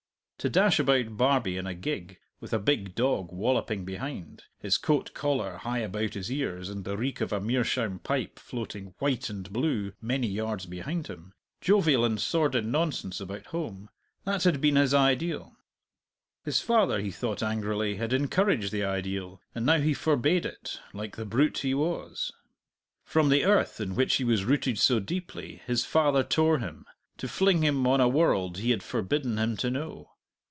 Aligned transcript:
To 0.43 0.49
dash 0.49 0.79
about 0.79 1.17
Barbie 1.17 1.57
in 1.57 1.67
a 1.67 1.75
gig, 1.75 2.17
with 2.39 2.51
a 2.51 2.57
big 2.57 2.95
dog 2.95 3.31
walloping 3.31 3.85
behind, 3.85 4.45
his 4.57 4.75
coat 4.79 5.13
collar 5.13 5.57
high 5.57 5.81
about 5.81 6.15
his 6.15 6.31
ears, 6.31 6.67
and 6.67 6.83
the 6.83 6.97
reek 6.97 7.21
of 7.21 7.31
a 7.31 7.39
meerschaum 7.39 7.99
pipe 7.99 8.39
floating 8.39 8.95
white 8.97 9.29
and 9.29 9.53
blue 9.53 9.93
many 10.01 10.25
yards 10.25 10.65
behind 10.65 11.05
him, 11.05 11.35
jovial 11.61 12.03
and 12.03 12.19
sordid 12.19 12.65
nonsense 12.65 13.21
about 13.21 13.45
home 13.45 13.91
that 14.23 14.43
had 14.43 14.59
been 14.61 14.77
his 14.77 14.95
ideal. 14.95 15.57
His 16.43 16.59
father, 16.59 16.99
he 17.01 17.11
thought 17.11 17.43
angrily, 17.43 17.97
had 17.97 18.11
encouraged 18.11 18.71
the 18.71 18.83
ideal, 18.83 19.41
and 19.53 19.63
now 19.63 19.77
he 19.79 19.93
forbade 19.93 20.47
it, 20.47 20.79
like 20.91 21.17
the 21.17 21.23
brute 21.25 21.59
he 21.59 21.75
was. 21.75 22.33
From 23.05 23.29
the 23.29 23.45
earth 23.45 23.79
in 23.79 23.93
which 23.93 24.15
he 24.15 24.23
was 24.23 24.43
rooted 24.43 24.79
so 24.79 24.99
deeply 24.99 25.61
his 25.67 25.85
father 25.85 26.23
tore 26.23 26.57
him, 26.57 26.87
to 27.19 27.27
fling 27.27 27.61
him 27.63 27.85
on 27.85 28.01
a 28.01 28.07
world 28.09 28.57
he 28.57 28.71
had 28.71 28.81
forbidden 28.81 29.37
him 29.37 29.55
to 29.57 29.69
know. 29.69 30.07